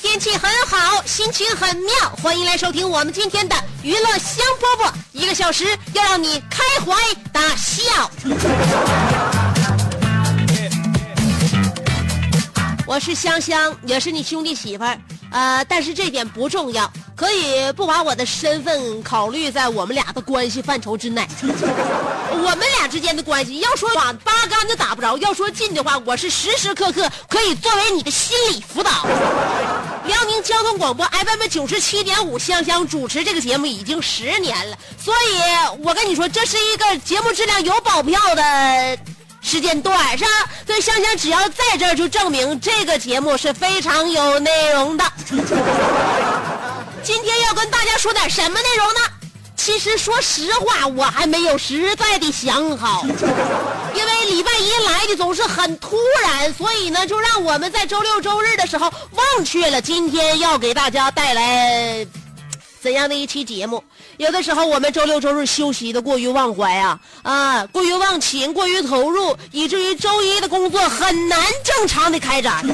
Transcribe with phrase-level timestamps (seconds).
[0.00, 6.94] 天气很好，心情很妙，欢迎来收听我们今天的娱乐香饽饽，一个小时要让你开怀
[7.32, 8.10] 大笑。
[12.86, 14.98] 我是香香，也是你兄弟媳妇儿，
[15.30, 21.26] 呃，但是这点不重要，可以不把我的身份考虑在我们俩的关系范畴之内。
[22.30, 28.90] 我们俩之间的关系，要说打八竿子打不着，要说近的话，我是时时刻刻可以作为你的心理辅导。
[30.06, 38.98] 辽宁交通广播 FM 九十七点五，香香主持这个节目已经十年了，所以我跟你说，这是一个节目质量有保票的
[39.48, 40.30] 时间段，是吧？
[40.66, 45.04] 所以香香只要在这儿，就证明这个节目是非常有内容的。
[47.02, 49.00] 今天要跟大家说点什么内容呢？
[49.56, 53.02] 其实说实话，我还没有实在的想好，
[53.94, 62.06] 因为礼拜一来的总是很突然，所以呢，就让我们在周六周日的时候忘却了今天要给大家带来
[62.80, 63.82] 怎样的一期节目。
[64.16, 72.64] 有的时候我们周六周日休息的过于忘怀啊啊，过于忘情，过于投入，以至于周一的工作很难正常的开展。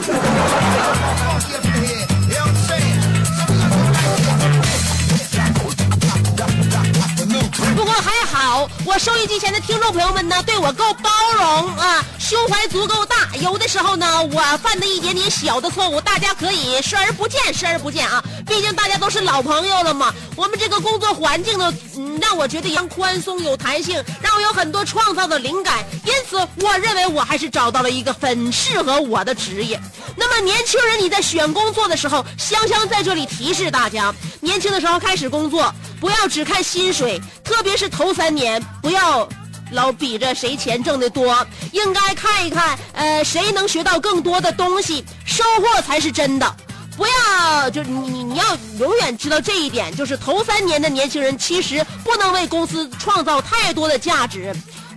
[7.76, 13.23] 不过还好，我收音机前的听众朋友们呢，对我够包容啊，胸怀足够大。
[13.40, 18.22] 有的时候呢，我犯的一点点小的错误，大家可以视而不见，视而不见啊。
[18.46, 20.14] 毕竟大家都是老朋友了嘛。
[20.36, 25.84] 我们这个工作环境呢，嗯，让我觉得很宽松、有弹性，让我有很多创造的灵感。
[26.04, 29.80] 因此，我认为我还是找到了一个很适合我的职业。
[30.16, 39.28] 那么，年轻人你在选工作的时候，香香在这里提示大家：年轻的时候开始工作，不要只看薪水，特别是头三年，不要
[39.74, 46.56] 老比着谁钱挣得多，应该看一看，呃，谁能学到更多的东西，收获才是真的。
[46.96, 48.44] 不要，就你你你要
[48.78, 54.54] 永远知道这一点，就是头三年的年轻人其实不能为公司创造太多的价值，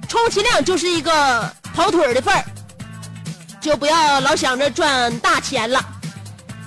[0.08, 2.46] 充其量就是一个跑腿的份儿，
[3.60, 5.84] 就不要老想着赚大钱了。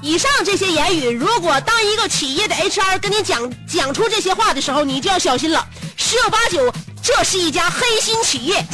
[0.03, 5.65] 以上这些言语，如果当一个企业的 HR 跟你讲讲出这些话的时候，你就要小心了，
[5.97, 8.65] 十有八九这是一家黑心企业。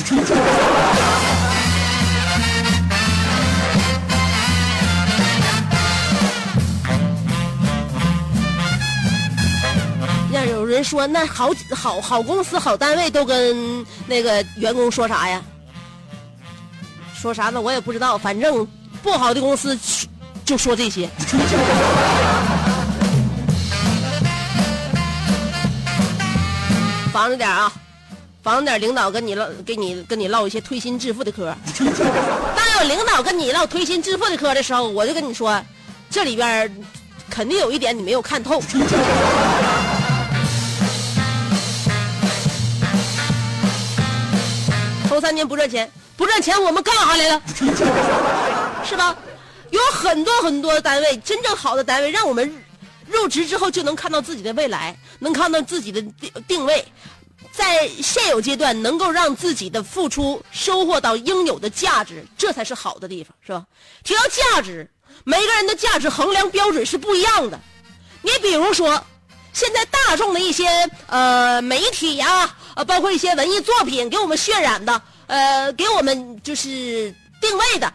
[10.33, 15.43] 那有人说，那好好好公司、好单位都跟那个员工说啥呀？
[17.15, 17.61] 说啥呢？
[17.61, 18.67] 我也不知道，反正
[19.03, 19.79] 不好的公司
[20.45, 21.09] 就说这些。
[27.13, 27.73] 防着点啊，
[28.47, 31.53] 防着点领导跟你唠，跟你跟你唠一些推心置腹的嗑。
[32.55, 35.61] 当有领导跟你唠推心置腹的嗑的时候，我就跟你说，
[36.09, 36.73] 这里边
[37.29, 38.63] 肯定有一点你没有看透。
[45.09, 47.43] 头三年不赚钱，不赚钱我们干啥来了？
[48.87, 49.13] 是吧？
[49.71, 52.49] 有很多很多单位，真正好的单位，让我们
[53.09, 56.01] 入职之后就能看到自己的未来，能看到自己的
[56.47, 56.85] 定位，
[57.57, 63.65] 在现有阶段能够让自己的付出收获到应有的价值，这才是好的地方，是吧？
[64.05, 64.89] 提到价值，
[65.25, 67.59] 每个人的价值衡量标准是不一样的。
[68.21, 69.03] 你比如说，
[69.55, 70.67] 现在大众的一些
[71.07, 77.91] 呃媒体呀、呃，包括一些文艺作品给我们渲染的，呃，给我们就是定位的，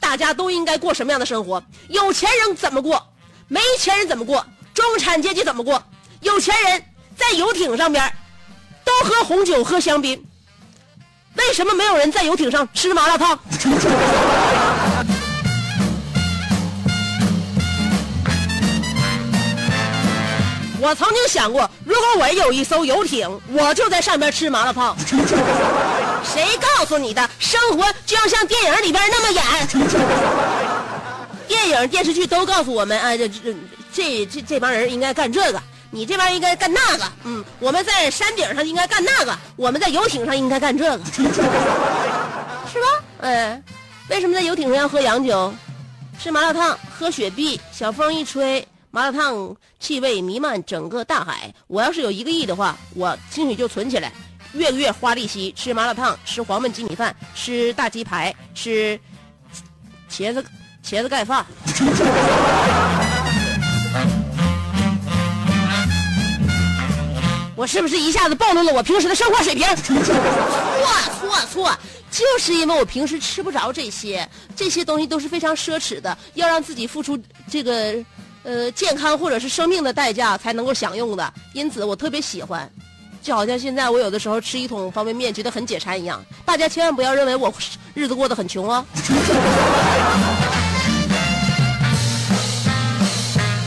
[0.00, 1.62] 大家都应该过什么样的生活？
[1.88, 3.06] 有钱人怎么过？
[3.48, 4.46] 没钱人怎么过？
[4.72, 5.82] 中产阶级怎么过？
[6.22, 6.82] 有钱人
[7.14, 8.10] 在游艇上边
[9.00, 10.22] 都喝红酒、喝香槟，
[11.36, 13.38] 为什么没有人在游艇上吃麻辣烫？
[20.78, 24.96] 我曾经想过，如果我有一艘游艇，我就在上边吃麻辣烫。
[26.24, 27.30] 谁告诉你的？
[27.38, 29.42] 生活就要像电影里边那么演？
[31.48, 33.54] 电影、电视剧都告诉我们，啊，这这
[33.92, 35.62] 这这这帮人应该干这个，
[35.92, 37.04] 你这边应该干那个。
[37.24, 41.22] 嗯，我们在山顶上应该干那个，我们在游艇上应该干这个， 是
[42.80, 42.86] 吧？
[43.20, 43.62] 哎，
[44.08, 45.54] 为什么在游艇上要喝洋酒，
[46.18, 48.66] 吃麻辣烫，喝雪碧，小风一吹？
[48.90, 51.54] 麻辣烫气味弥漫整个大海。
[51.66, 54.12] 我要是有一个亿的话，我兴许就存起来，
[54.52, 58.98] 月月花利息，吃麻辣烫，吃黄焖鸡米饭，吃大鸡排，吃
[60.10, 60.44] 茄子
[60.84, 61.46] 茄子盖饭。
[67.62, 69.64] 我是不是一下子暴露了我平时的生活水平？
[69.78, 69.94] 错
[71.20, 71.72] 错错，
[72.10, 77.16] 就是因为我平时吃不着这些，这些东西都是非常奢侈的，要让自己付出
[77.48, 78.04] 这个。
[78.42, 82.68] 呃，健康或者是生命的代价才能够享用的，因此我特别喜欢，
[83.22, 86.20] 就好像现在我有的时候吃一桶方便面觉得很解馋一样。
[86.44, 87.54] 大家千万不要认为我
[87.94, 88.84] 日子过得很穷哦。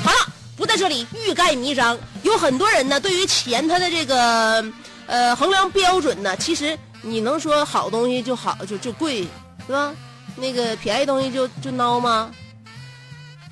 [0.04, 0.28] 好了，
[0.58, 1.98] 不在这里欲盖弥彰。
[2.26, 4.66] 有很多人呢，对于钱他的这个
[5.06, 9.22] 呃衡量标准呢，其实你能说好东西就好就就贵，
[9.68, 9.94] 是吧？
[10.36, 12.32] 那个便宜东西就就孬吗？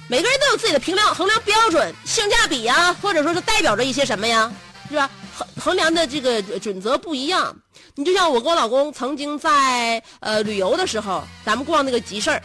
[0.07, 4.51] 每个人都有自己的评量衡量标准，性价比呀，或者说是代表着一些什么呀，
[4.89, 5.07] 是吧？
[5.37, 7.55] 衡衡量的这个准则不一样。
[7.93, 12.41] 你就像我跟我老公曾经在呃旅游的时候，咱们逛那个集市儿，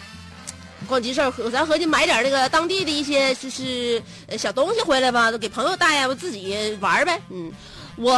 [0.88, 1.20] 逛集市，
[1.52, 4.02] 咱合计买点那个当地的一些就是
[4.38, 7.20] 小东西回来吧，给朋友带呀，我自己玩呗。
[7.28, 7.52] 嗯，
[7.96, 8.12] 我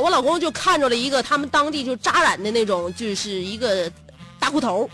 [0.00, 3.90] 我老公就看着了一个他们当地就扎染的那种，就是一个
[4.40, 4.90] 大裤头。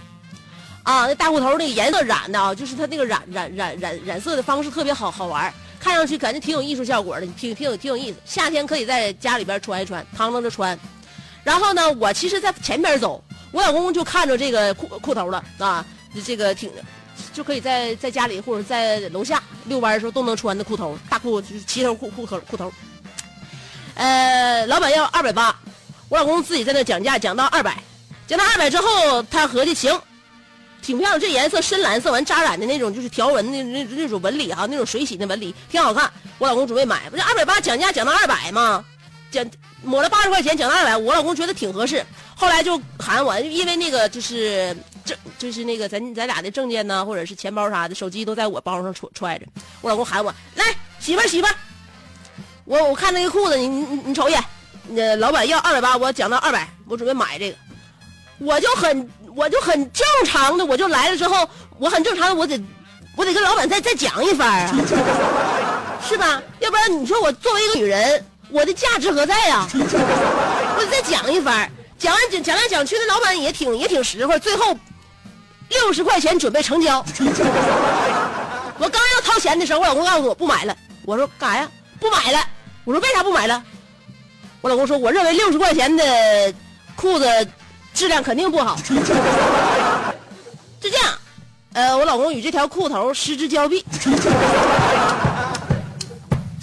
[0.83, 8.19] 啊，那大裤头那个颜色染的啊，就是它那个染染染染染色的方式特别好好玩，看上去感觉挺有艺术效果的，挺挺有挺有意思。
[8.27, 10.79] 夏天可以在家里边穿一穿，趟着着穿。
[11.45, 15.87] 然后呢，我其实在前边走，我老公就看着这个裤裤头了啊，
[16.27, 16.69] 这个挺
[17.33, 22.73] 就可以在在家里或者在楼下遛弯的时候都能穿的裤头，大裤就是齐头裤裤头裤头。
[23.95, 25.55] 呃，老板要二百八，
[26.09, 27.83] 我老公自己在那讲价，讲到二百，
[28.27, 30.01] 讲到二百之后，他合计行。
[30.81, 36.13] 挺漂亮，这颜色深蓝色，完扎染的那种，就是条纹那那那种纹理哈，那种水洗的纹理，挺好看。
[36.39, 38.85] 我老公准备买，不是二百八讲价讲到二百吗？
[39.31, 39.49] 讲
[39.85, 42.05] 抹了八十块钱，讲到二百，我老公觉得挺合适。
[42.35, 49.47] 后来就喊我，因为那个就是这就是那个咱咱俩的证件呢，或者是钱包啥的，手机都在我包上揣揣着。
[49.81, 50.65] 我老公喊我来
[50.99, 51.49] 媳妇媳妇，
[52.65, 54.45] 我我看那个裤子，你你你瞅一眼，
[54.89, 57.57] 那老板要二百八，我讲到二百，我准备买这个，
[58.39, 59.11] 我就很。
[59.35, 62.63] 我就很正常的，我就来了之后，我很正常的，我得，
[63.17, 64.77] 我得跟老板再再讲一番啊，
[66.07, 66.43] 是吧？
[66.61, 69.67] 要不然你说我作为一个女人，我的价值何在呀？
[69.73, 71.67] 我得再讲一番，
[71.99, 74.77] 讲完讲讲来讲去，那老板也挺也挺实惠，最后
[75.73, 77.05] 六十块钱准备成交。
[78.79, 80.77] 我刚要掏钱的时候，我老公告诉我不买了。
[81.05, 81.69] 我说干啥呀？
[82.01, 82.39] 不买了。
[82.85, 83.63] 我说为啥不买了？
[84.61, 86.55] 我老公说，我认为六十块钱的
[86.97, 87.49] 裤子。
[87.95, 88.75] 质量肯定不好，
[90.81, 91.13] 就这样，
[91.75, 93.85] 呃，我老公与这条裤头失之交臂。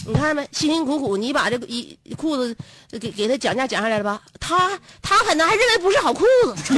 [0.07, 0.49] 你看没？
[0.51, 2.57] 辛辛苦苦你把这个一裤子
[2.99, 4.19] 给给他讲价讲下来了吧？
[4.39, 4.71] 他
[5.03, 6.25] 他可能还认为不是好裤
[6.55, 6.73] 子。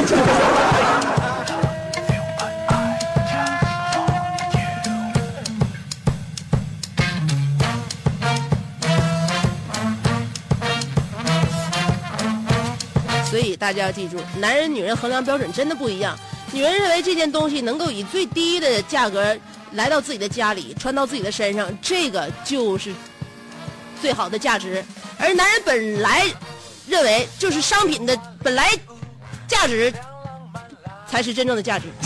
[13.42, 16.18] 以大家要记住，男人女人衡量标准真的不一样。
[16.54, 19.38] 女人认为这件东西能够以最低的价格
[19.72, 22.94] 来到自己的家里，穿到自己的身上，这个就是
[24.02, 24.84] 最好的价值。
[25.18, 26.26] 而男人本来
[26.88, 28.70] 认为，就是商品的本来
[29.48, 29.94] 价值
[31.08, 31.88] 才是真正的价值。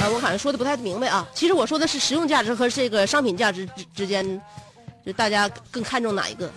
[0.00, 1.26] 啊，我好像说的不太明白啊。
[1.34, 4.40] 其实我说的是实用价值和这个商品价值之之间。
[5.04, 6.50] 就大家更看重哪一个？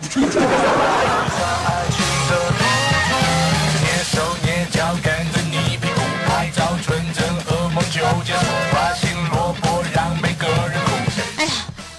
[11.36, 11.52] 哎呀，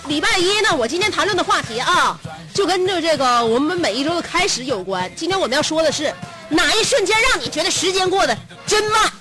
[0.08, 2.20] 礼拜一呢，我今天谈论的话题啊，
[2.52, 5.08] 就跟着这个我们每一周的开始有关。
[5.16, 6.12] 今天我们要说的是
[6.50, 9.12] 哪一瞬间让你觉得时间过得真慢？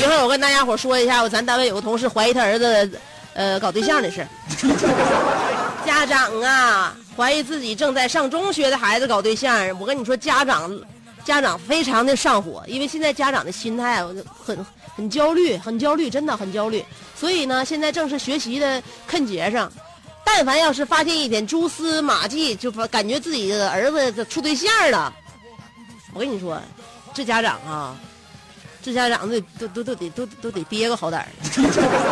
[0.00, 2.90] 一，会儿我跟大家伙说一下，我咱单位有个同事怀疑他儿子，
[3.34, 4.26] 呃，搞对象的事。
[5.86, 9.78] 家长啊，怀疑自己正在上中学的孩子搞对象。
[9.78, 10.70] 我跟你说，家长，
[11.24, 14.04] 家长非常的上火，因为现在家长的心态
[14.44, 16.84] 很很焦虑，很焦虑，真的很焦虑。
[17.18, 19.70] 所以呢，现在正是学习的坑节上，
[20.24, 25.12] 但凡要是发现一点蛛丝马迹，就发感觉自己的儿子处对象了，
[26.12, 26.60] 我跟你说，
[27.12, 27.96] 这家长啊。
[28.84, 31.22] 这家长得都都都得都都得憋个好歹。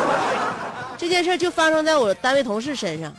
[0.96, 3.12] 这件事就发生在我单位同事身上，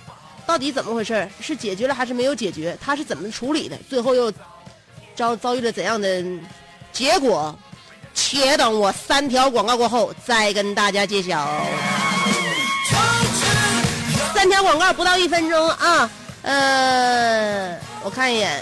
[0.45, 1.27] 到底怎么回事？
[1.41, 2.77] 是解决了还是没有解决？
[2.79, 3.77] 他是怎么处理的？
[3.89, 4.31] 最后又
[5.15, 6.23] 遭遭遇了怎样的
[6.93, 7.53] 结果？
[8.13, 11.65] 且等我三条广告过后再跟大家揭晓。
[14.41, 16.09] 三条广告不到一分钟啊，
[16.41, 18.59] 呃，我看一眼。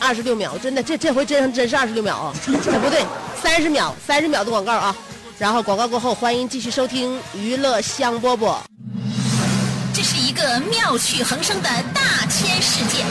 [0.00, 2.34] 二十六秒，真的，这这回真真是二十六秒啊！
[2.44, 3.06] 不对，
[3.40, 4.96] 三十秒，三十秒的广告啊！
[5.38, 8.56] 然后广告过后，欢迎继续收听娱乐香饽饽。
[9.94, 13.04] 这是一个妙趣横生的大千世界。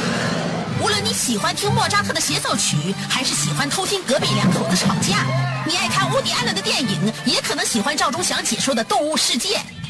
[0.83, 5.25] 无论你喜欢听莫扎特的协奏曲，还是喜欢偷听隔壁两口子吵架，
[5.65, 9.55] 你爱看乌迪·安伦的电影，也可能喜欢赵忠祥解说的《动物世界》。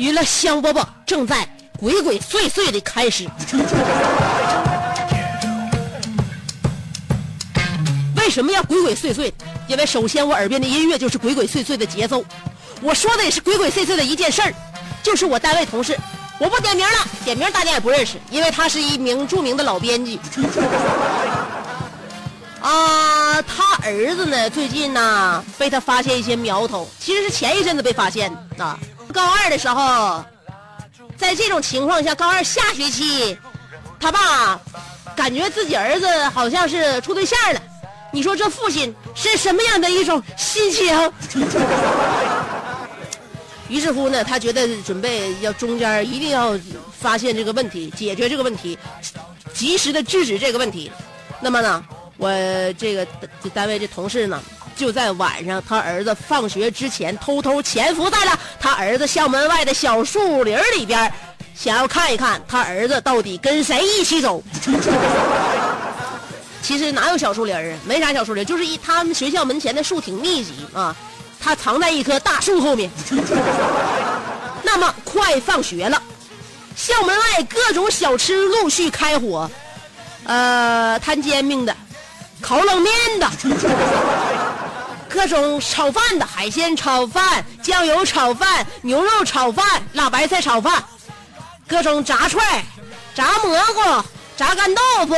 [0.00, 1.46] 娱乐香饽饽正在
[1.78, 3.28] 鬼鬼祟祟的开始。
[8.16, 9.30] 为什么要鬼鬼祟祟？
[9.68, 12.24] 因为首先我耳边的音乐就是鬼鬼祟祟的节奏。
[12.80, 14.54] 我说的也是鬼鬼祟祟的一件事儿，
[15.02, 15.94] 就是我单位同事，
[16.38, 20.18] 我不点名了，点名大家也不认识，因为他是一名著名的老编辑。
[22.62, 28.78] 啊，他儿子呢，最近呢被他发现一些苗头，其实是前一阵子被发现啊。
[29.10, 30.24] 高二的时候，
[31.16, 33.36] 在这种情况下，高二下学期，
[33.98, 34.60] 他爸
[35.14, 37.60] 感觉自己儿子好像是处对象了。
[38.12, 40.94] 你说这父亲是什么样的一种心情？
[43.68, 46.58] 于是乎呢，他觉得准备要中间一定要
[46.98, 48.76] 发现这个问题，解决这个问题，
[49.52, 50.90] 及时的制止这个问题。
[51.40, 51.84] 那么呢，
[52.16, 52.28] 我
[52.78, 53.06] 这个
[53.54, 54.42] 单位这同事呢。
[54.80, 61.12] 就在晚上，他儿子放学之前，偷偷潜伏在了他儿子校门外的小树林里边，
[61.54, 64.42] 想要看一看他儿子到底跟谁一起走。
[66.62, 67.60] 其实哪有小树林啊？
[67.84, 70.96] 没啥小树林，就是一他们学校门前的树挺密集啊。
[71.38, 72.90] 他藏在一棵大树后面。
[74.64, 76.00] 那么快放学了，
[76.74, 79.50] 校门外各种小吃陆续开火，
[80.24, 81.76] 呃，摊煎饼的，
[82.40, 83.30] 烤冷面的。
[85.12, 90.82] 各种炒饭的海鲜炒饭、酱油炒饭、牛肉炒饭、辣白菜炒饭，
[91.66, 92.64] 各种炸串、
[93.14, 95.14] 炸蘑菇、炸干豆腐、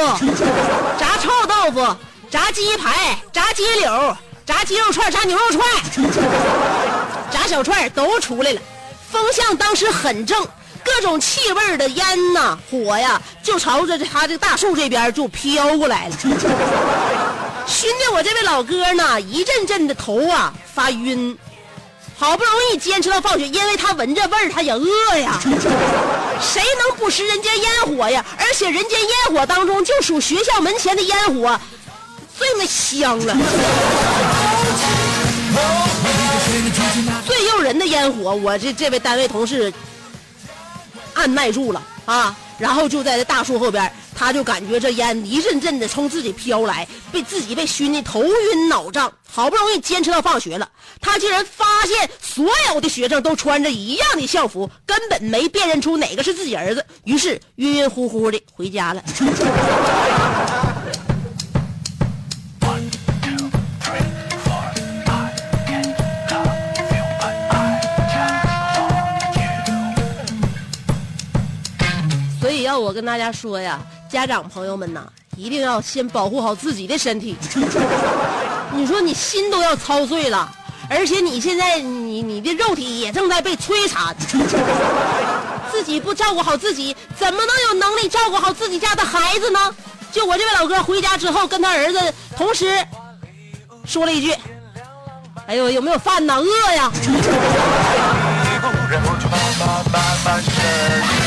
[0.99, 1.97] 炸臭豆腐、
[2.31, 5.63] 炸鸡排、炸鸡柳、炸鸡肉串、炸牛肉串、
[7.31, 8.61] 炸小串都出来了。
[9.11, 10.43] 风向当时很正，
[10.95, 16.17] 各种气味的烟呐、火呀，就朝着他这大树这边就飘过来了。
[17.67, 21.37] 熏的我这位老哥呢，一阵阵的头啊发晕，
[22.17, 25.41] 好不容易坚持到放学，因为他闻着味儿，他也饿呀。
[26.43, 28.23] 谁能不食人间烟火呀？
[28.39, 31.59] 而且人间烟火当中，就属学校门前的烟火
[32.39, 33.35] 最那香了，
[37.27, 38.35] 最诱人的烟火。
[38.35, 39.73] 我这这位单位同事
[41.15, 43.93] 按耐住了啊，然后就在这大树后边。
[44.15, 49.11] 他就感觉这烟一阵阵的冲自己飘来，被自己被熏的头晕脑胀。
[49.29, 50.69] 好不容易坚持到放学了，
[51.01, 56.85] 他竟然发现所有的学生都穿着一样的校服，根本没辨认出哪个是自己儿子。
[57.05, 59.03] 于是晕晕乎乎的回家了。
[72.63, 77.37] 要我跟大家说呀，家长朋友们呐，一定要先保护好自己的身体。
[78.75, 80.51] 你说你心都要操碎了，
[80.89, 84.17] 而且你现在你你的肉体也正在被摧残，
[85.71, 89.75] 自己不照顾好自己，怎么能有能力照顾好自己家的孩子呢？
[90.13, 92.71] 就我这位老哥回家之后，跟他儿子同时
[93.85, 94.35] 说了一句
[95.49, 96.35] ：“哎呦，有没有饭呢？
[96.37, 96.91] 饿呀！”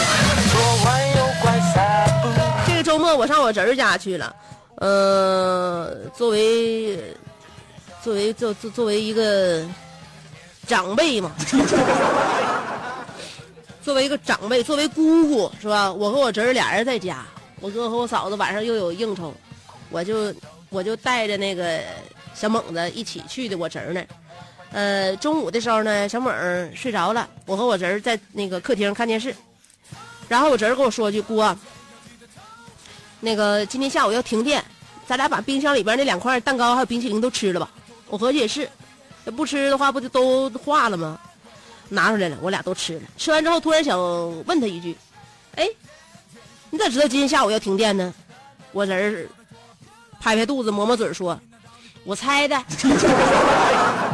[3.15, 4.36] 我上我侄儿家去了，
[4.77, 6.98] 呃，作为
[8.03, 9.63] 作为作作作为一个
[10.67, 11.31] 长辈嘛，
[13.81, 15.91] 作为一个长辈，作为姑姑是吧？
[15.91, 17.25] 我和我侄儿俩人在家，
[17.62, 19.34] 我哥和我嫂子晚上又有应酬，
[19.89, 20.34] 我就
[20.69, 21.79] 我就带着那个
[22.34, 24.07] 小猛子一起去的我侄儿那儿。
[24.72, 29.34] 呃，中午的时候呢，小猛睡着了，我和我侄儿在那个客厅看电视，
[30.27, 31.57] 然后我侄儿跟我说句：“姑啊，
[33.25, 34.63] 那个今天下午要停电，
[35.08, 37.70] 咱俩把冰箱里边那两块蛋糕还有冰淇淋都吃了吧。”
[38.08, 38.70] 我合计也是，
[39.25, 41.20] 要不吃的话不就都化了吗？
[41.89, 43.01] 拿出来了，我俩都吃了。
[43.17, 44.00] 吃完之后，突然想
[44.46, 44.96] 问他一句
[45.58, 45.67] ：“哎，
[46.70, 48.13] 你咋知道今天下午要停电呢？”
[48.72, 49.27] 我人儿
[50.20, 51.39] 拍拍肚子，抹抹嘴说
[52.05, 52.55] ：“我猜的。”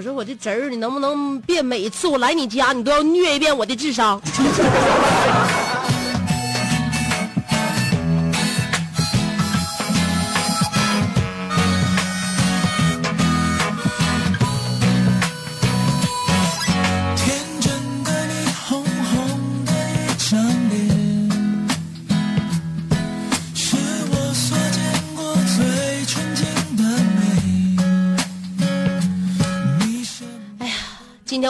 [0.00, 4.18] 我说我这侄儿，你能不能别每次我来你家，你都要虐一遍我的智商？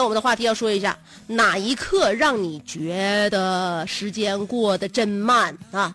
[0.01, 5.93] 天我们的话题要说一下，哪一刻让你觉得时间过得真慢啊？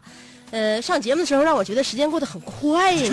[0.52, 3.12] 呃，上节目的时候让我觉得时间过得很快呀。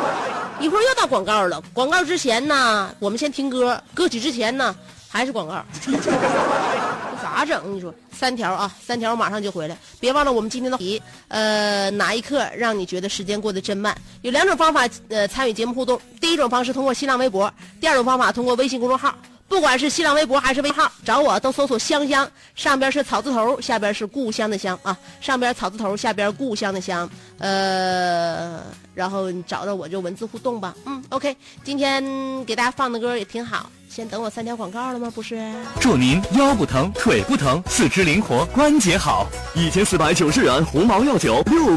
[0.60, 4.76] 一会儿又到广告了，广告之前呢，我们先听歌，歌曲之前呢
[5.08, 5.64] 还是广告，
[7.22, 7.74] 咋整？
[7.74, 9.76] 你说三条啊，三条马上就回来。
[9.98, 13.96] 别忘了我们今天的题，呃，哪一刻让你觉得时间过得真慢？
[14.22, 15.98] 有两种方法，呃，参与节目互动。
[16.20, 19.14] 第一种方式通过新浪微博，第二种方法通过微信公众号。
[19.48, 28.60] 不管是新浪微博还是微号，找我都搜索“香香”，上边是草字头，下边是故乡的乡啊，上边草字头，下边故乡的乡，呃，
[28.92, 30.74] 然后你找到我就文字互动吧。
[30.84, 32.04] 嗯，OK，今天
[32.44, 35.10] 给大家放的歌也挺好，先等我三条广告了吗？
[35.14, 35.40] 不是。
[35.80, 39.28] 祝您腰不疼、腿不疼、四肢灵活、关节好。
[39.54, 41.76] 一千四百九十元鸿毛药酒六。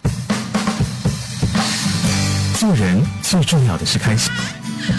[2.58, 4.34] 做人最重要的是开心，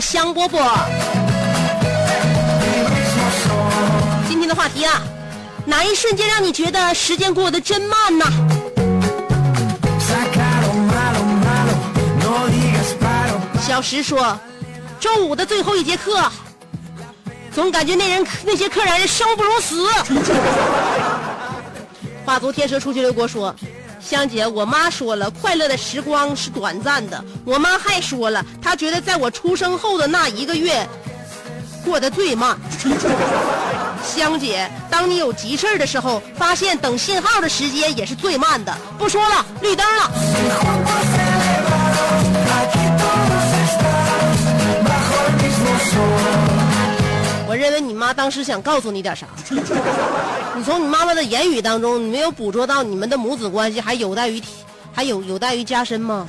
[0.00, 0.60] 香饽饽。
[4.28, 5.02] 今天的话题啊，
[5.64, 8.26] 哪一瞬间让你觉得时间过得真慢呐？
[13.60, 14.38] 小石说，
[14.98, 16.22] 周五的最后一节课，
[17.52, 19.86] 总感觉那人那些客人生不如死。
[22.24, 23.54] 画足天蛇出去刘国说，
[24.08, 27.24] 香姐，我妈说了，快乐的时光是短暂的。
[27.44, 30.88] 我妈还说了，她觉得在我出生后的那一个月，
[31.84, 32.56] 过得最慢。
[34.06, 38.72] 香姐，当你有急事的时候，发现等信号的时间也是最慢的。
[38.96, 40.08] 不说了，绿灯了。
[47.48, 49.26] 我认为你妈当时想告诉你点啥？
[50.56, 54.42] 你从你妈妈的言语当中，你没有捕捉到你们的母子关系还有待于，
[54.90, 56.26] 还有有待于加深吗？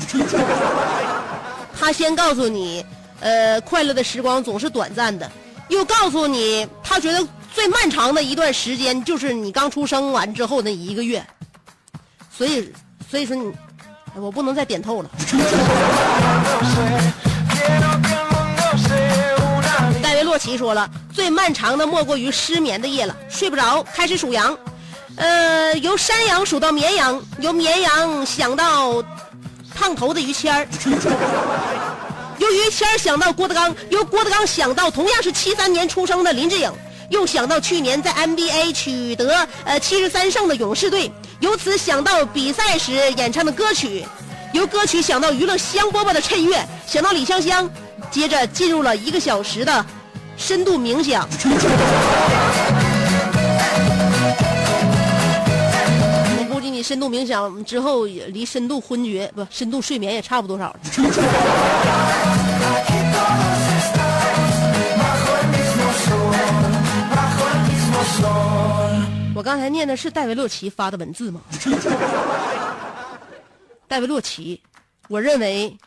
[1.79, 2.85] 她先告诉你，
[3.21, 5.31] 呃，快乐的时光总是短暂的，
[5.69, 11.25] 又告诉你，她觉得最漫长的一段时间就是你刚出生完之后那一个月。
[12.29, 12.69] 所以，
[13.09, 13.49] 所以说你，
[14.15, 15.09] 我不能再点透了。
[20.47, 24.57] 奇说了，最漫长的莫过于失眠的夜了，睡不着，开始数羊，
[25.17, 29.03] 呃，由山羊数到绵羊，由绵羊想到
[29.75, 30.65] 烫头的于谦儿，
[32.37, 36.71] 由于谦儿想到郭德纲，由郭德纲想到同样是七三年出生的林志颖，
[37.09, 44.05] 又想到去年在 NBA 取得呃七十三胜的勇士队，由此想到比赛时演唱的歌曲，
[44.53, 47.69] 由歌曲想到娱乐香饽饽的趁月，想到李香香，
[48.09, 49.85] 接着进入了一个小时的
[50.37, 51.27] 深度冥想。
[56.39, 60.73] 我估计你深度冥想之后，也离深度昏厥不深度睡眠也差不多少。
[69.35, 71.41] 我刚才念的是戴维洛奇发的文字吗？
[73.87, 74.61] 戴维洛奇，
[75.07, 75.77] 我认为，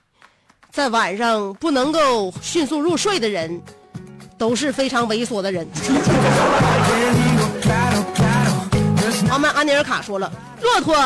[0.70, 3.60] 在晚上不能够迅速入睡的人，
[4.40, 5.68] 都是非常猥琐的人。
[9.30, 10.96] 我们安尼尔卡说了，骆驼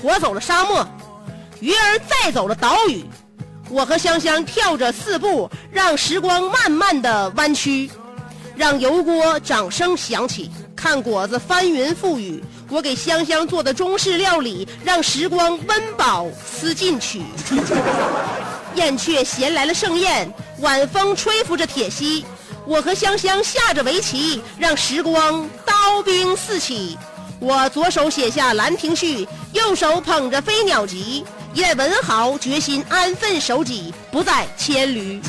[0.00, 0.86] 驮走了沙漠，
[1.58, 3.04] 鱼儿载走了岛屿，
[3.68, 7.90] 我和香香跳着四步，让时光慢慢的弯曲，
[8.54, 12.40] 让油锅掌声响起，看果子翻云覆雨。
[12.68, 17.20] 我给香香做的中式料理，让时光温饱思进取。
[18.76, 22.24] 燕雀衔来了盛宴，晚风吹拂着铁西。
[22.70, 26.96] 我和香香下着围棋，让时光刀兵四起。
[27.40, 31.26] 我左手写下《兰亭序》，右手捧着飞鸟集。
[31.52, 35.20] 一代文豪决心安分守己，不再牵驴。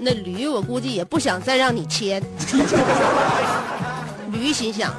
[0.00, 2.20] 那驴我估计也不想再让你牵。
[4.32, 4.92] 驴心想，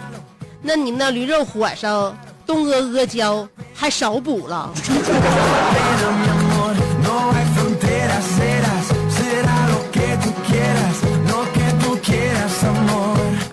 [0.62, 2.16] 那你那驴肉火烧，
[2.52, 4.70] 东阿阿胶还少补了。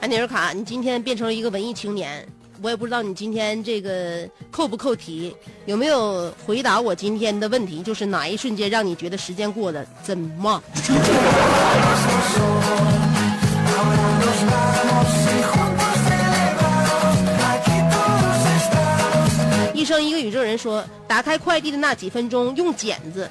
[0.01, 2.27] 安尼尔卡，你今天变成了一个文艺青年，
[2.61, 5.33] 我也不知道你今天这个扣不扣题，
[5.67, 7.85] 有没有回答我今天的问题？
[7.85, 10.61] 就是哪一瞬间让你觉得时间过得真慢？
[19.79, 23.31] 一生一个宇宙人说，打开快递的那几分钟用剪子，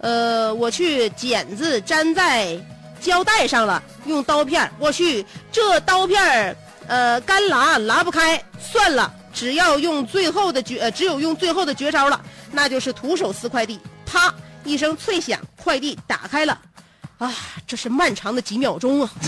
[0.00, 2.58] 呃，我去剪子粘在
[2.98, 6.56] 胶带上了，用刀片儿我去，这刀片儿
[6.86, 12.18] 呃干拉拉不开，算了，只要用最后的绝，只有用最后的绝招了，
[12.50, 13.78] 那就是徒手撕快递。
[14.06, 16.58] 啪一声脆响，快递打开了，
[17.18, 17.30] 啊，
[17.66, 19.10] 这是漫长的几秒钟啊！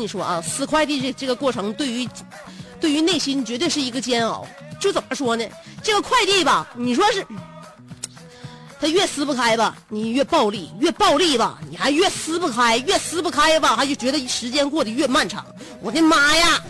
[0.00, 2.08] 你说啊，撕快递这这个过程，对于
[2.80, 4.46] 对于内心绝对是一个煎熬。
[4.80, 5.44] 就怎么说呢？
[5.82, 7.26] 这个快递吧，你说是，
[8.80, 15.44] 他越撕不开吧，你越暴力；越暴力吧，你还越撕不开；越撕不开吧，还就觉得时间过得越漫长。
[15.82, 16.62] 我的妈呀！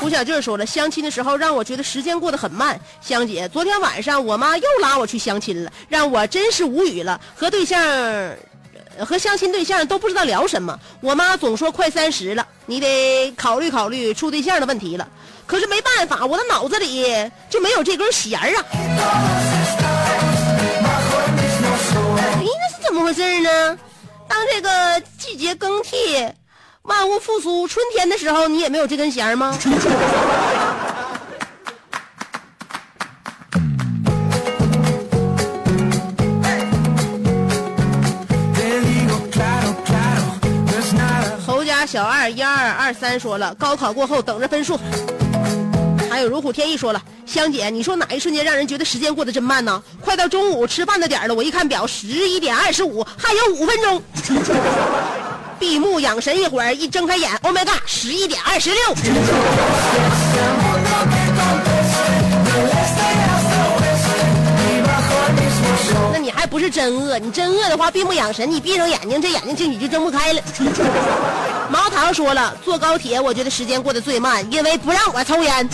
[0.00, 2.80] 胡小俊说了，相亲的时候让我觉得时间过得很慢。
[3.00, 7.20] 香姐，昨天晚上我妈又拉我去相亲了，让我真是无语了。
[7.34, 7.80] 和对象，
[9.04, 10.76] 和相亲对象都不知道聊什么。
[11.00, 15.06] 我妈总说快三十了，你得考虑考虑处对象的问题了。
[15.46, 17.04] 可是没办法，我的脑子里
[17.48, 18.64] 就没有这根弦儿啊。
[22.40, 23.78] 咦，那是怎么回事呢？
[24.26, 26.28] 当这个季节更替。
[26.88, 29.56] 万物复苏，春天的时候，你也没有这根弦吗？
[41.46, 44.80] 侯家小二一二二三说了，高考过后等着分数。
[46.10, 49.82] 还有如虎添翼说了，香姐，你说哪一瞬间让人觉得时间过得真慢呢？
[50.00, 54.02] 快到中午吃饭的点了，我一看表，十一点二十五，还有五分钟。
[55.58, 58.80] 闭目养神一会儿，一睁开眼，Oh my god，十一点二十六。
[66.12, 67.18] 那你还不是真饿？
[67.18, 70.40] 你真饿的话，闭目养神，你闭上眼睛，这眼睛进去就睁不开了。
[71.70, 75.68] 毛糖说了，坐高铁我觉得时间过得最慢，因为不让我抽烟。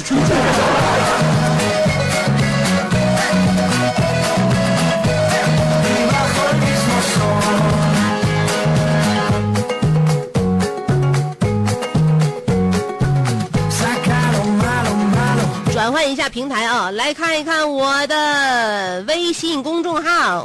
[15.94, 20.44] 换一下平台啊，来看一看我的微信公众号。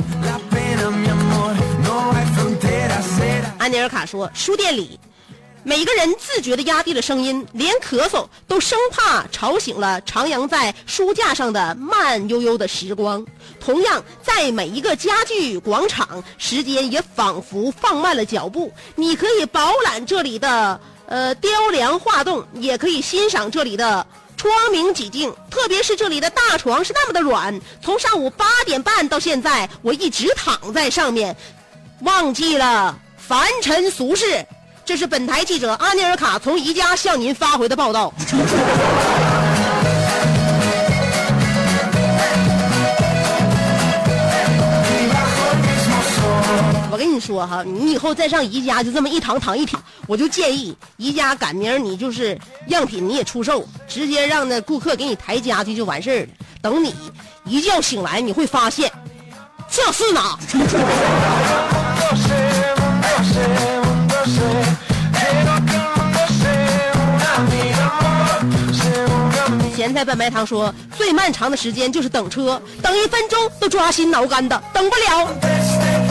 [3.58, 5.00] 安尼尔卡说，书店里，
[5.64, 13.26] 每个人自觉的压低了声音，连咳嗽都生怕吵醒了徜徉在书架上的慢悠悠的时光。
[13.60, 18.72] 同样，在每一个家具广场，时间也仿佛放慢了脚步。
[18.94, 24.06] 你可以饱览这里的呃雕梁画栋，也可以欣赏这里的。
[24.40, 27.60] 窗明几净，特别是这里的大床是那么的软。
[27.82, 31.36] 从上午八点半到现在，我一直躺在上面，
[32.04, 34.46] 忘记了凡尘俗世。
[34.86, 38.14] 这是本台记者阿尼尔卡从宜家向您发回的报道。
[47.00, 56.28] 我跟你说哈，你以后再上宜家就这么一躺躺一躺，我就建议宜家赶明儿你就是样品你也出售，直接让那顾客给你抬家具就完事儿了。
[56.62, 56.94] 等你
[57.46, 58.92] 一觉醒来，你会发现，
[59.72, 60.38] 这是哪。
[69.74, 76.09] 咸菜拌白糖说，最漫长的时间就是等车，等一分钟都抓心挠肝的，等不了。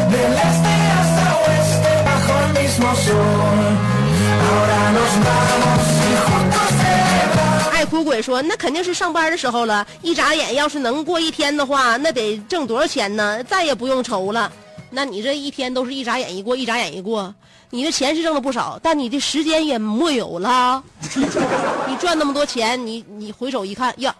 [7.70, 13.42] 爱哭鬼说，那肯定是上班的时候了，一眨眼要是能过一天的话，那得挣多少钱呢？
[13.44, 14.50] 再也不用愁了。
[14.90, 17.34] 那你这一天都是一眨眼一过，一眨眼一过，
[17.70, 20.82] 你的钱是挣了不少，但你的时间也没有了。
[21.86, 24.14] 你赚那么多钱，你你回首一看呀，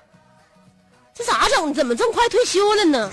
[1.15, 1.73] 这咋整？
[1.73, 3.11] 怎么这么快退休了呢？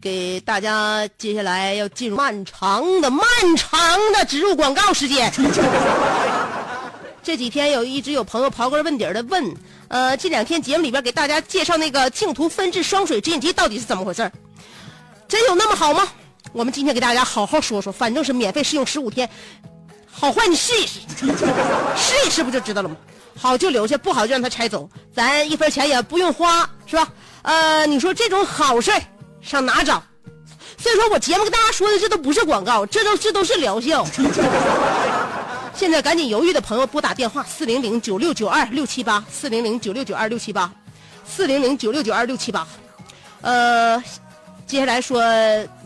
[0.00, 3.24] 给大家接下来要进入漫长的、漫
[3.56, 3.78] 长
[4.12, 5.30] 的植入广告时间。
[7.22, 9.54] 这几天有一直有朋友刨根问底的问，
[9.88, 14.32] 呃，这两天节目里边给大家介绍那个净图分制双水直饮机到底是怎么回事
[15.28, 16.08] 真有那么好吗？
[16.52, 19.28] 我们今天给大家好好说说，反正是免费试用十五天，
[20.10, 21.00] 好坏你试一试，
[21.94, 22.96] 试一试不就知道了吗？
[23.36, 27.06] 好就留下，不好就让他拆走，咱一分钱也不用花，是吧？
[27.42, 28.90] 呃，你说这种好事
[29.40, 30.02] 上哪找？
[30.76, 34.04] 所以说我节目跟大家说的这都不是广告，这都这都是疗效。
[35.74, 40.70] 现在赶紧犹豫的朋友拨打电话四零零九六九二六七八四零零九六九二六七八
[41.24, 42.66] 四零零九六九二六七八，
[43.40, 44.02] 呃，
[44.66, 45.22] 接下来说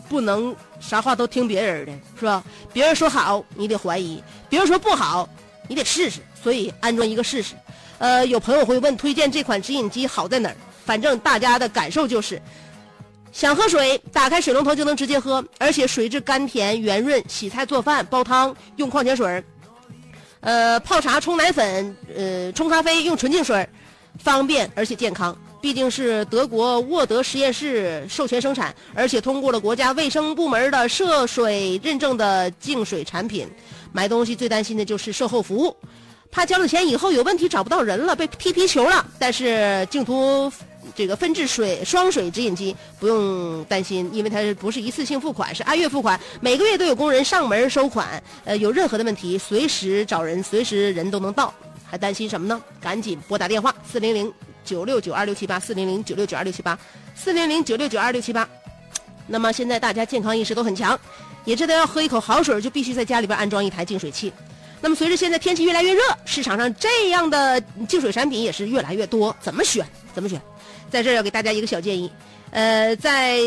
[0.09, 2.43] 不能啥话都听别人的，是吧？
[2.73, 5.29] 别人说好你得怀疑，别人说不好
[5.67, 7.53] 你得试试，所以安装一个试试。
[7.97, 10.55] 呃，有朋友会问推荐这款直饮机好在哪儿？
[10.85, 12.41] 反正大家的感受就是。
[13.31, 19.43] 想喝水，打开水龙头就能直接喝，而且水质甘甜圆润，洗菜做饭、煲汤用矿泉水儿
[20.39, 23.67] 呃，泡茶、冲奶粉，呃，冲咖啡用纯净水儿
[24.19, 25.37] 方便而且健康。
[25.59, 33.49] 毕竟是德国沃德实验室授权生产，而且通过了国家卫生部门的涉水认证的净水产品。
[33.91, 35.75] 买东西最担心的就是售后服务，
[36.31, 39.05] 怕交了钱以后有问题找不到人了，被踢皮球了。
[39.19, 40.49] 但是净图
[40.95, 48.23] 这个分制水双水直饮机不用担心，因为它不是一次性付款，是按月付款，每个月都有工人上门收款。
[48.45, 51.53] 呃，有任何的问题随时找人，随时人都能到，
[51.85, 52.61] 还担心什么呢？
[52.79, 54.31] 赶紧拨打电话四零零
[54.63, 56.79] 九六九二六七八四零零九六九二六七八
[57.13, 58.47] 四零零九六九二六七八。
[59.27, 60.97] 那么现在大家健康意识都很强，
[61.43, 64.31] 也知道要喝一口好水就必须在家里边安装一台净水器。
[64.79, 69.85] 那么随着现在天气越来越热，市场上这样的净水产品也是越来越多，怎么选？
[70.13, 70.39] 怎么选？
[70.95, 72.09] 在这儿要给大家一个小建议，
[72.51, 73.37] 呃，在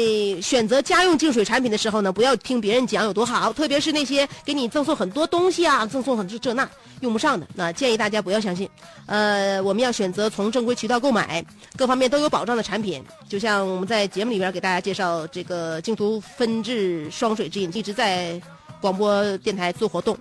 [0.42, 6.68] 选择家用净水产品的时候呢，不要听别人讲有多好，特别是那些给你赠送很多东西啊，赠送很多这那
[7.01, 8.68] 用不上的，那建议大家不要相信。
[9.07, 11.42] 呃，我们要选择从正规渠道购买，
[11.74, 13.03] 各方面都有保障的产品。
[13.30, 18.38] 就像我们在节目里边给大家介绍这个净图分制双水之饮，一直在
[18.78, 20.14] 广播电台做活动。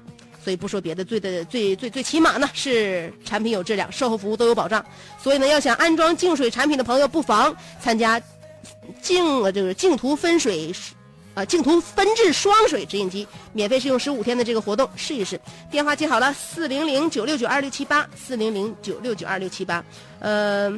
[0.48, 4.82] 所以不说别的，最的最最最起码呢是产品有质量，售后服务都有保障。
[5.22, 8.18] 所以呢，要想安装净水产品的朋友，不妨参加
[9.02, 10.74] 净呃这个净图分水
[11.34, 15.38] 啊净图分制双水直饮机免费试用十五天的这个活动，试一试。
[15.70, 19.84] 电话记好了，四零零九六九二六七八，四零零九六九二六七八。
[20.20, 20.72] 呃，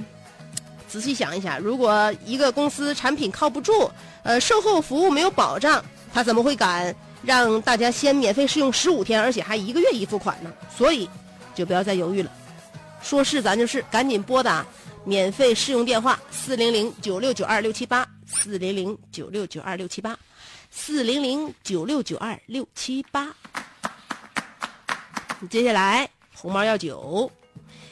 [0.87, 3.91] 仔细想一想，如果一个公司产品靠不住，
[4.23, 6.95] 呃，售后服务没有保障，他怎么会敢？
[7.23, 11.09] 让大家先免费试用十五天，而且还一个月一付款呢，所以
[11.53, 12.31] 就不要再犹豫了，
[13.01, 14.65] 说是咱就是，赶紧拨打
[15.03, 20.17] 免费试用电话四零零九六九二六七八四零零九六九二六七八
[20.71, 23.27] 四零零九六九二六七八。
[25.49, 27.29] 接下来红毛药酒，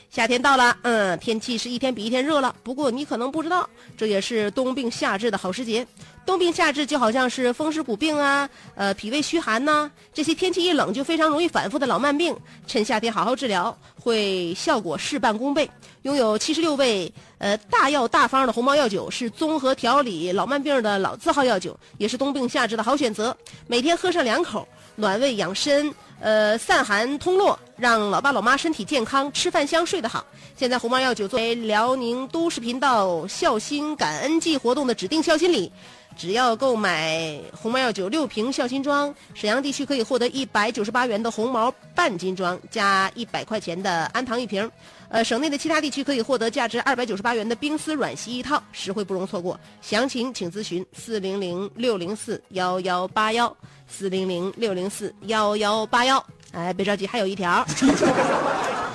[0.10, 5.86] 夏天到了，嗯，天气是一天比一天热了，不过你可能不知道，这也是冬病夏治的好时节。
[6.28, 12.36] 冬病夏治就好像是风湿骨病啊，呃，脾胃虚寒呐，这些天气一冷就非常容易反复的老慢病，
[12.68, 15.68] 趁夏天好好治疗，会效果事半功倍。
[16.02, 23.36] 拥有七十六味呃大药大方的红毛药酒，是综合调理老慢病的老字号药酒，也是冬病夏治的好选择。
[23.66, 24.68] 每天喝上两口，
[24.98, 30.26] 暖胃养身，呃，散寒通络，让老爸老妈身体健康，吃饭香，睡得好。
[30.58, 35.72] 现在红毛药酒作为辽宁都市频道孝心感恩季活动的指定孝心礼。
[36.18, 44.70] 只要购买红毛药酒六瓶孝心装，沈阳地区可以获得一百九十八元的红毛半斤装，加一百块钱的安糖一瓶。
[45.10, 49.58] 呃，省内的其他地区可以获得价值二百九十八元的冰丝软席一套，实惠不容错过。
[49.80, 53.56] 详情请咨询四零零六零四幺幺八幺
[53.88, 56.22] 四零零六零四幺幺八幺。
[56.52, 57.64] 哎，别着急，还有一条。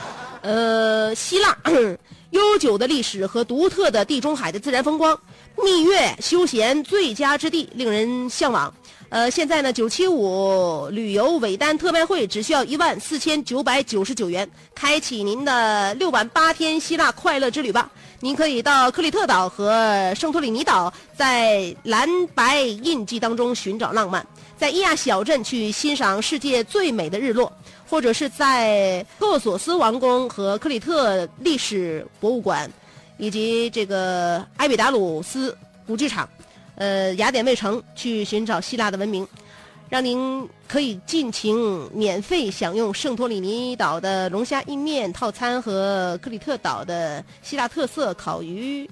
[0.43, 1.57] 呃，希腊
[2.31, 5.19] 悠久的历史和独特的地中海的自然风光，
[5.63, 8.73] 蜜月休闲最佳之地，令人向往。
[9.09, 17.91] 呃，现在呢，九七五旅游尾单特卖会只需要一万四千九百九十九元，开启您的六晚八天希腊快乐之旅吧！
[18.21, 24.27] 您可以到克里特岛和圣托里尼岛，在蓝白印记当中寻找浪漫，
[24.57, 27.53] 在伊亚小镇去欣赏世界最美的日落，
[27.93, 32.73] 或者是在克索斯王宫和克里特历史博物馆，
[33.19, 35.55] 以及这个埃比达鲁斯
[35.87, 36.27] 古剧场。
[36.77, 39.29] 呃，雅典卫城去寻找希腊的文明，
[39.91, 48.89] 让您可以尽情免费享用圣托里尼岛的龙虾意面套餐和克里特岛的希腊特色烤鱼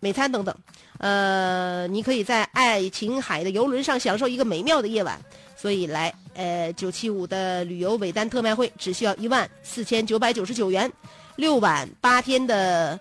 [0.00, 0.54] 美餐等等。
[0.98, 5.18] 呃，你可以在爱琴海的游轮上享受一个美妙的夜晚。
[5.62, 10.92] 所以来，呃，九七五的旅游尾单特卖会只需要一万四千九百九十九元，
[11.36, 12.98] 六晚八天的。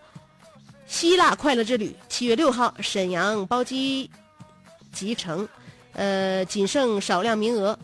[0.85, 4.11] 希腊快乐之旅，七月六号沈阳包机
[4.91, 5.47] 集成，
[5.93, 7.79] 呃，仅剩少量名额，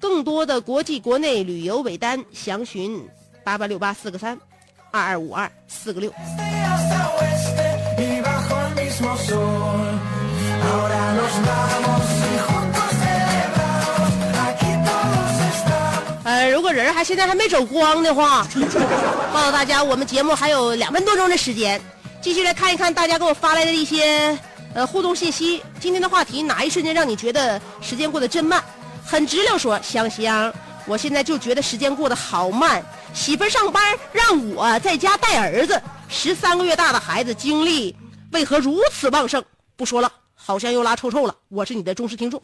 [0.00, 3.08] 更多的国际国内旅游尾单详询
[3.42, 4.38] 八八六八四个三，
[4.90, 6.12] 二二五二四个六。
[16.94, 18.46] 还现在还没走光的话，
[19.32, 21.80] 告诉 大家，我们节目还有两分多钟的时间。
[22.22, 24.38] 继续来看一看大家给我发来的一些
[24.74, 25.60] 呃互动信息。
[25.80, 28.62] 今天的话题哪一瞬间让你觉得时间过得真慢？
[29.04, 30.54] 很直溜说，香香，
[30.86, 32.80] 我现在就觉得时间过得好慢。
[33.12, 37.94] 媳妇上班让我在家带儿子，十三个月大的孩子精力
[38.30, 39.42] 为何如此旺盛？
[39.74, 41.34] 不说了，好像又拉臭臭了。
[41.48, 42.40] 我是你的忠实听众。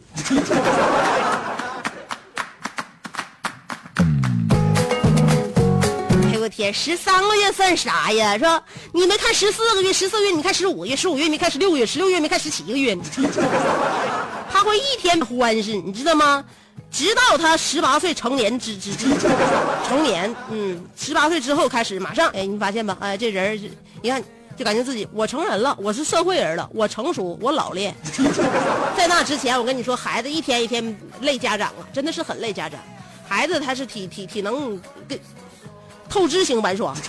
[6.50, 8.34] 天，十三个月算啥呀？
[8.36, 8.62] 是吧？
[8.92, 12.96] 你没看十四个月，十四个月你看十五个月，十五个月没看十六个月，十六月没看十七个月。
[14.52, 16.44] 他会一天欢实，你知道吗？
[16.90, 19.06] 直到他十八岁成年之之之
[19.86, 22.96] 成年，嗯，十八岁之后开始马上，哎，你发现吧？
[23.00, 23.58] 哎，这人
[24.02, 24.20] 你看
[24.56, 27.94] 就感觉自己我成人了，我是社会人了，我成熟，我老练。
[28.96, 32.80] 在那之前，我跟你说，孩子一天一天累家长啊，真的是很累家长。
[33.28, 35.16] 孩子他是体体体能跟。
[36.10, 36.92] 透支型玩耍。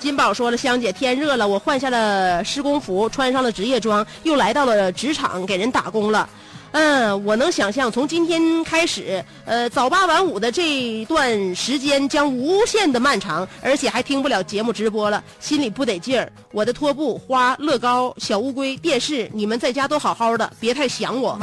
[0.00, 6.28] 金宝说了：“香姐，天热了，我换下了施工服，穿上了职业装，又来到了职场给人打工了。
[6.72, 16.30] 嗯，我能想象，从今天开始，呃，早八晚五的这段时间将无限的漫长，而且还听不了节目直播了，心里不得劲儿。
[16.52, 21.38] 我的拖布、花、乐高、小乌龟、电视，你们在家都好好的，别太想我。”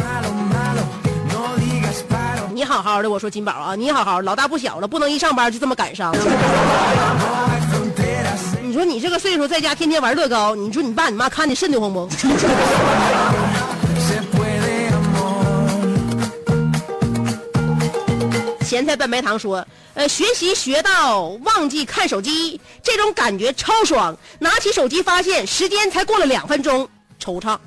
[2.54, 6.14] 你好好的，我说金宝啊，你好好，老大不小了，不能一上班就这么赶上。
[8.62, 12.10] 你说你这个岁数在家天天玩乐高，你说你爸你妈看的瘆得慌不？
[18.66, 24.16] 咸菜拌白糖说，呃，学习学到忘记看手机，这种感觉超爽。
[24.40, 26.88] 拿起手机发现时间才过了两分钟，
[27.22, 27.58] 惆怅。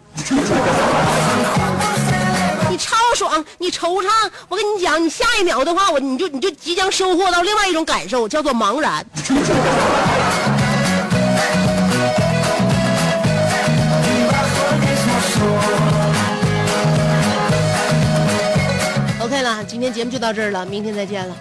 [3.15, 4.09] 爽，你惆怅。
[4.49, 9.05] 我跟你讲，你下一秒的话，我你就你就即将收获到另外一种感受，叫做茫然。
[19.21, 21.35] OK 了，今天节目就到这儿了，明天再见了。